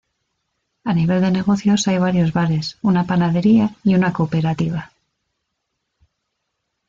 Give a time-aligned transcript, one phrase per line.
[0.83, 4.91] A nivel de negocios hay varios bares una panadería y una cooperativa.